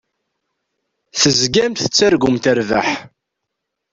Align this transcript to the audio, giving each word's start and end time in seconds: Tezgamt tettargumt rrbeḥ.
Tezgamt 1.19 1.81
tettargumt 1.83 2.45
rrbeḥ. 2.57 2.87